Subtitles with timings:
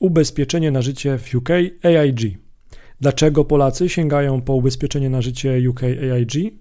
[0.00, 1.48] Ubezpieczenie na życie w UK
[1.82, 2.38] AIG.
[3.00, 6.54] Dlaczego Polacy sięgają po ubezpieczenie na życie UK AIG?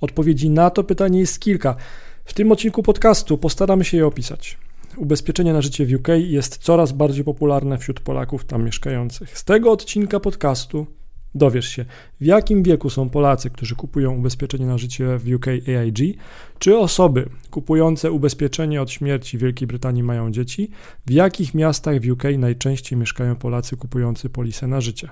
[0.00, 1.76] Odpowiedzi na to pytanie jest kilka.
[2.24, 4.58] W tym odcinku podcastu postaramy się je opisać.
[4.96, 9.38] Ubezpieczenie na życie w UK jest coraz bardziej popularne wśród Polaków tam mieszkających.
[9.38, 10.86] Z tego odcinka podcastu
[11.34, 11.84] Dowiesz się,
[12.20, 16.18] w jakim wieku są Polacy, którzy kupują ubezpieczenie na życie w UK AIG,
[16.58, 20.70] czy osoby kupujące ubezpieczenie od śmierci w Wielkiej Brytanii mają dzieci,
[21.06, 25.08] w jakich miastach w UK najczęściej mieszkają Polacy kupujący polisę na życie.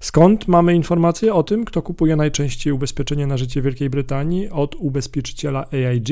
[0.00, 5.66] Skąd mamy informacje o tym, kto kupuje najczęściej ubezpieczenie na życie Wielkiej Brytanii od ubezpieczyciela
[5.72, 6.08] AIG?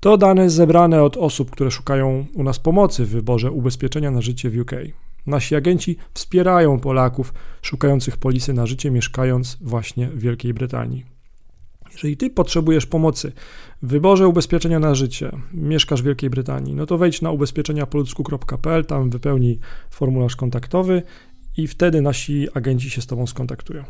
[0.00, 4.50] To dane zebrane od osób, które szukają u nas pomocy w wyborze ubezpieczenia na życie
[4.50, 4.72] w UK.
[5.26, 11.04] Nasi agenci wspierają Polaków szukających polisy na życie, mieszkając właśnie w Wielkiej Brytanii.
[11.92, 13.32] Jeżeli ty potrzebujesz pomocy
[13.82, 19.10] w wyborze ubezpieczenia na życie, mieszkasz w Wielkiej Brytanii, no to wejdź na ubezpieczeniapoludzku.pl, tam
[19.10, 19.58] wypełnij
[19.90, 21.02] formularz kontaktowy
[21.56, 23.84] i wtedy nasi agenci się z tobą skontaktują.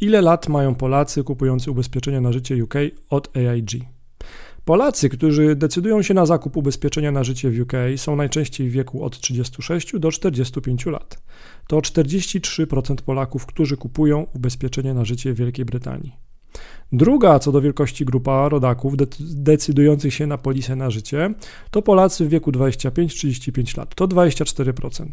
[0.00, 2.74] Ile lat mają Polacy kupujący ubezpieczenia na życie UK
[3.10, 3.95] od AIG?
[4.66, 9.04] Polacy, którzy decydują się na zakup ubezpieczenia na życie w UK, są najczęściej w wieku
[9.04, 11.22] od 36 do 45 lat.
[11.66, 16.12] To 43% Polaków, którzy kupują ubezpieczenie na życie w Wielkiej Brytanii.
[16.92, 21.34] Druga co do wielkości grupa rodaków decydujących się na polisę na życie
[21.70, 25.06] to Polacy w wieku 25-35 lat, to 24%.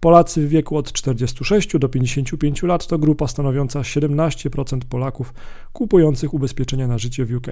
[0.00, 5.34] Polacy w wieku od 46 do 55 lat to grupa stanowiąca 17% Polaków
[5.72, 7.46] kupujących ubezpieczenia na życie w UK.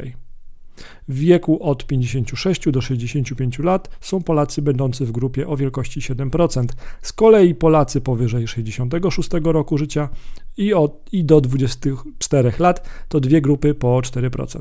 [1.08, 6.66] W wieku od 56 do 65 lat są Polacy będący w grupie o wielkości 7%.
[7.02, 10.08] Z kolei Polacy powyżej 66 roku życia
[10.56, 14.60] i, od, i do 24 lat to dwie grupy po 4%.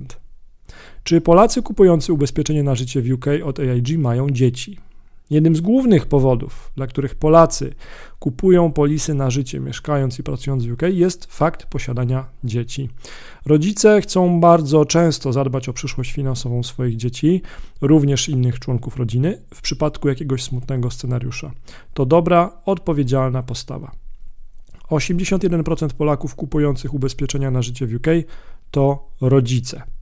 [1.03, 4.77] Czy Polacy kupujący ubezpieczenie na życie w UK od AIG mają dzieci?
[5.29, 7.73] Jednym z głównych powodów, dla których Polacy
[8.19, 12.89] kupują polisy na życie, mieszkając i pracując w UK, jest fakt posiadania dzieci.
[13.45, 17.41] Rodzice chcą bardzo często zadbać o przyszłość finansową swoich dzieci,
[17.81, 21.51] również innych członków rodziny, w przypadku jakiegoś smutnego scenariusza.
[21.93, 23.91] To dobra, odpowiedzialna postawa.
[24.91, 28.07] 81% Polaków kupujących ubezpieczenia na życie w UK
[28.71, 29.94] to rodzice.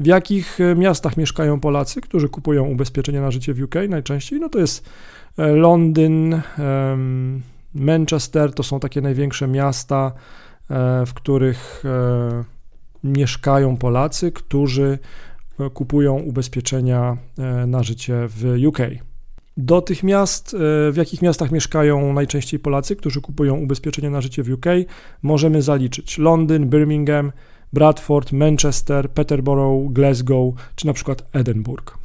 [0.00, 4.40] W jakich e, miastach mieszkają Polacy, którzy kupują ubezpieczenia na życie w UK najczęściej?
[4.40, 4.88] No to jest
[5.38, 6.40] e, Londyn,
[7.74, 10.12] Manchester, to są takie największe miasta,
[10.70, 11.84] e, w których
[13.04, 14.98] mieszkają Polacy, którzy
[15.74, 17.16] kupują ubezpieczenia
[17.66, 18.78] na życie w UK.
[19.56, 20.56] Do tych miast,
[20.92, 24.66] w jakich miastach mieszkają najczęściej Polacy, którzy kupują ubezpieczenia na życie w UK,
[25.22, 27.32] możemy zaliczyć Londyn, Birmingham,
[27.72, 31.98] Bradford, Manchester, Peterborough, Glasgow czy na przykład Edynburg.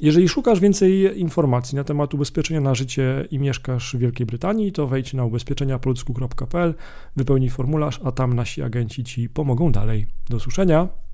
[0.00, 4.86] Jeżeli szukasz więcej informacji na temat ubezpieczenia na życie i mieszkasz w Wielkiej Brytanii, to
[4.86, 6.74] wejdź na ubezpieczeniapoludzku.pl,
[7.16, 10.06] wypełnij formularz, a tam nasi agenci Ci pomogą dalej.
[10.28, 11.09] Do usłyszenia.